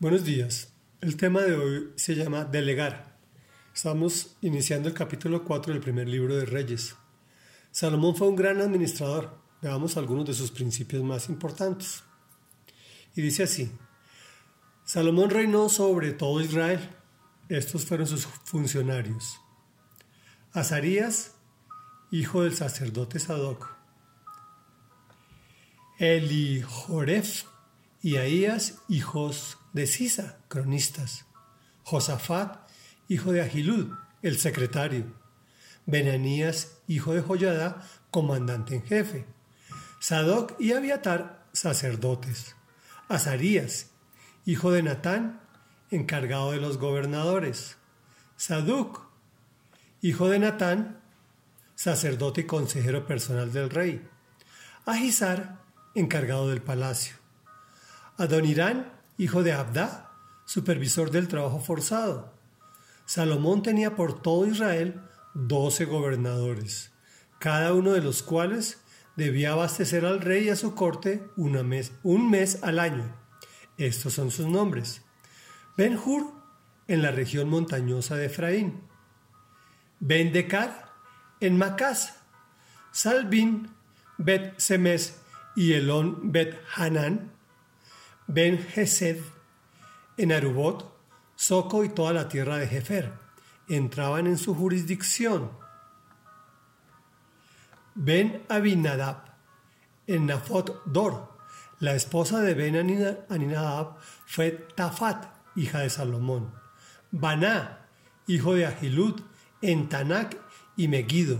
[0.00, 0.72] Buenos días.
[1.00, 3.18] El tema de hoy se llama Delegar.
[3.74, 6.94] Estamos iniciando el capítulo 4 del primer libro de Reyes.
[7.72, 9.36] Salomón fue un gran administrador.
[9.60, 12.04] Veamos algunos de sus principios más importantes.
[13.16, 13.72] Y dice así,
[14.84, 16.78] Salomón reinó sobre todo Israel.
[17.48, 19.40] Estos fueron sus funcionarios.
[20.52, 21.32] Azarías,
[22.12, 23.68] hijo del sacerdote Sadoc.
[25.98, 27.46] Elihoref
[28.02, 31.26] y Ahías, hijos de Sisa, cronistas.
[31.82, 32.68] Josafat,
[33.08, 35.04] hijo de Agilud, el secretario.
[35.86, 39.26] Benanías, hijo de Joyada, comandante en jefe.
[40.00, 42.56] Sadoc y Abiatar, sacerdotes.
[43.08, 43.90] Azarías,
[44.44, 45.40] hijo de Natán,
[45.90, 47.76] encargado de los gobernadores.
[48.36, 49.00] Saduc,
[50.02, 51.00] hijo de Natán,
[51.74, 54.06] sacerdote y consejero personal del rey.
[54.84, 55.58] Agisar,
[55.94, 57.17] encargado del palacio.
[58.18, 60.10] Adonirán, hijo de Abda,
[60.44, 62.34] supervisor del trabajo forzado.
[63.06, 65.00] Salomón tenía por todo Israel
[65.34, 66.92] doce gobernadores,
[67.38, 68.82] cada uno de los cuales
[69.16, 73.14] debía abastecer al rey y a su corte un mes al año.
[73.76, 75.02] Estos son sus nombres.
[75.76, 76.32] Ben-Hur,
[76.88, 78.82] en la región montañosa de Efraín.
[80.00, 80.92] Ben-Decar,
[81.38, 82.16] en Macás.
[82.90, 83.70] Salbin,
[84.16, 85.20] Bet-Semes
[85.54, 87.37] y Elón Bet-Hanán.
[88.28, 89.20] Ben-Gesed,
[90.18, 90.94] en Arubot,
[91.34, 93.12] Soco y toda la tierra de Jefer.
[93.68, 95.50] Entraban en su jurisdicción.
[97.94, 99.24] Ben Abinadab,
[100.06, 101.36] en Nafot Dor.
[101.80, 102.76] La esposa de Ben
[103.28, 106.52] Aninadab fue Tafat, hija de Salomón.
[107.10, 107.86] Baná,
[108.26, 109.20] hijo de Agilud,
[109.62, 110.36] en Tanak
[110.76, 111.38] y Megiddo.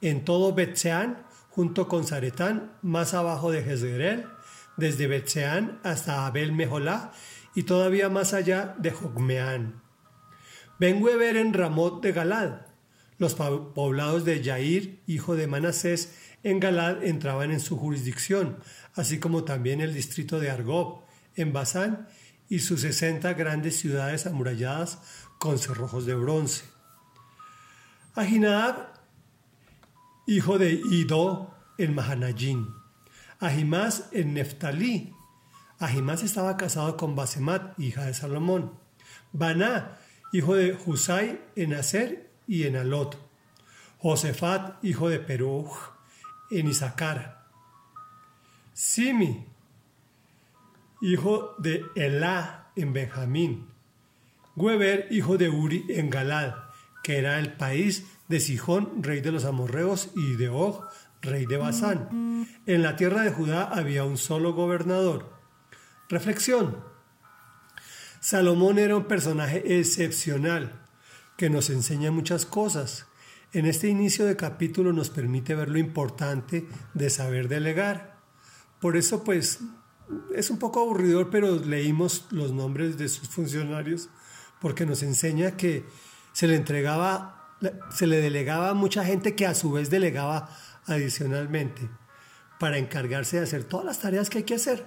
[0.00, 4.26] En todo Betseán, junto con Zaretán, más abajo de Jezreel,
[4.76, 7.12] desde Betseán hasta Abel Meholá
[7.54, 9.82] y todavía más allá de Jogmeán.
[10.78, 12.62] Ben Weber en Ramot de Galad,
[13.18, 18.58] los poblados de Yair, hijo de Manasés, en Galad entraban en su jurisdicción,
[18.94, 21.04] así como también el distrito de Argob,
[21.36, 22.08] en Basán,
[22.48, 24.98] y sus sesenta grandes ciudades amuralladas
[25.38, 26.64] con cerrojos de bronce.
[28.14, 28.92] Ahinadab,
[30.26, 32.83] hijo de Ido, en Mahanayín.
[33.40, 35.14] Ahimás en Neftalí.
[35.78, 38.72] Ahimás estaba casado con Basemat, hija de Salomón.
[39.32, 39.98] Baná,
[40.32, 43.18] hijo de Husai, en Aser y en Alot.
[43.98, 45.76] Josefat, hijo de Peruj,
[46.50, 47.44] en Isaacar.
[48.72, 49.46] Simi,
[51.00, 53.68] hijo de Elá, en Benjamín.
[54.56, 56.54] Weber, hijo de Uri, en Galad,
[57.02, 60.84] que era el país de Sijón, rey de los amorreos, y de Og,
[61.24, 62.46] rey de Basán.
[62.66, 65.32] En la tierra de Judá había un solo gobernador.
[66.08, 66.84] Reflexión.
[68.20, 70.80] Salomón era un personaje excepcional
[71.36, 73.06] que nos enseña muchas cosas.
[73.52, 78.16] En este inicio de capítulo nos permite ver lo importante de saber delegar.
[78.80, 79.60] Por eso pues
[80.34, 84.08] es un poco aburridor, pero leímos los nombres de sus funcionarios
[84.60, 85.84] porque nos enseña que
[86.32, 87.54] se le entregaba,
[87.90, 90.48] se le delegaba a mucha gente que a su vez delegaba
[90.86, 91.88] adicionalmente
[92.58, 94.84] para encargarse de hacer todas las tareas que hay que hacer.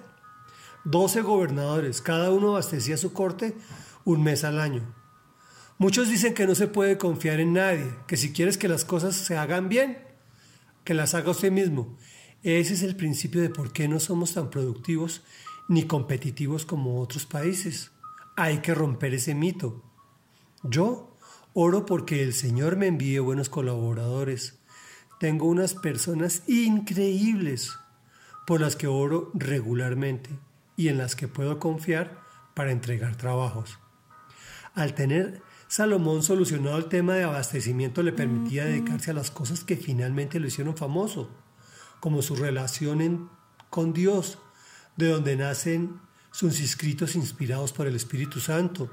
[0.84, 3.56] Doce gobernadores, cada uno abastecía su corte
[4.04, 4.94] un mes al año.
[5.76, 9.14] Muchos dicen que no se puede confiar en nadie, que si quieres que las cosas
[9.14, 9.98] se hagan bien,
[10.82, 11.96] que las haga usted mismo.
[12.42, 15.22] Ese es el principio de por qué no somos tan productivos
[15.68, 17.92] ni competitivos como otros países.
[18.36, 19.84] Hay que romper ese mito.
[20.62, 21.16] Yo
[21.52, 24.57] oro porque el Señor me envíe buenos colaboradores.
[25.18, 27.72] Tengo unas personas increíbles
[28.46, 30.30] por las que oro regularmente
[30.76, 32.20] y en las que puedo confiar
[32.54, 33.78] para entregar trabajos.
[34.74, 39.76] Al tener Salomón solucionado el tema de abastecimiento le permitía dedicarse a las cosas que
[39.76, 41.30] finalmente lo hicieron famoso,
[42.00, 43.28] como su relación
[43.70, 44.38] con Dios,
[44.96, 48.90] de donde nacen sus escritos inspirados por el Espíritu Santo,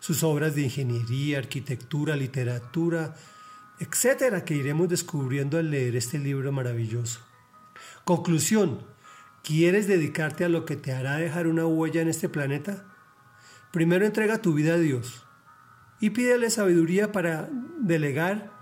[0.00, 3.14] sus obras de ingeniería, arquitectura, literatura,
[3.80, 7.20] etcétera, que iremos descubriendo al leer este libro maravilloso.
[8.04, 8.86] Conclusión,
[9.42, 12.84] ¿quieres dedicarte a lo que te hará dejar una huella en este planeta?
[13.72, 15.24] Primero entrega tu vida a Dios
[15.98, 17.48] y pídele sabiduría para
[17.78, 18.52] delegar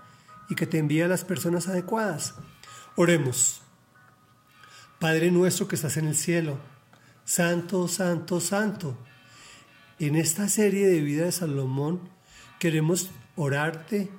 [0.49, 2.35] y que te envíe a las personas adecuadas.
[2.95, 3.61] Oremos.
[4.99, 6.59] Padre nuestro que estás en el cielo,
[7.25, 8.97] santo, santo, santo.
[9.99, 12.09] En esta serie de vida de Salomón
[12.59, 14.09] queremos orarte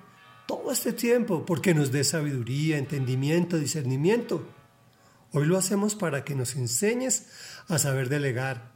[0.50, 4.44] todo este tiempo porque nos dé sabiduría, entendimiento, discernimiento.
[5.30, 7.28] Hoy lo hacemos para que nos enseñes
[7.68, 8.72] a saber delegar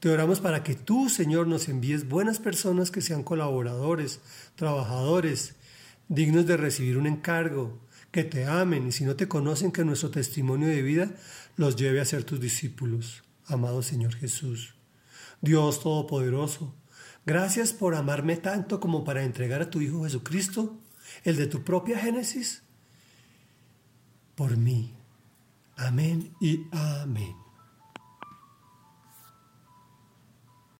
[0.00, 4.18] Te oramos para que tú, Señor, nos envíes buenas personas que sean colaboradores,
[4.56, 5.54] trabajadores,
[6.08, 7.78] dignos de recibir un encargo,
[8.10, 11.12] que te amen y si no te conocen, que nuestro testimonio de vida
[11.56, 13.22] los lleve a ser tus discípulos.
[13.46, 14.74] Amado Señor Jesús.
[15.40, 16.74] Dios Todopoderoso,
[17.24, 20.80] gracias por amarme tanto como para entregar a tu Hijo Jesucristo,
[21.22, 22.62] el de tu propia Génesis,
[24.34, 24.92] por mí.
[25.76, 27.43] Amén y amén.